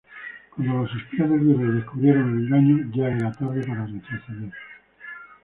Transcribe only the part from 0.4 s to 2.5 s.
Cuando los espías del virrey descubrieron el